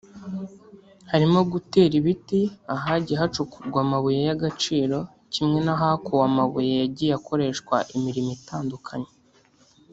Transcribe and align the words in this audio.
harimo 1.11 1.39
gutera 1.51 1.93
ibiti 2.01 2.41
ahagiye 2.75 3.17
hacukurwa 3.21 3.77
amabuye 3.85 4.19
y’agaciro 4.27 4.97
kimwe 5.33 5.59
n’ahakuwe 5.65 6.23
amabuye 6.29 6.71
yagiye 6.81 7.11
akoreshwa 7.19 7.75
imirimo 7.95 8.29
itandukanye 8.37 9.11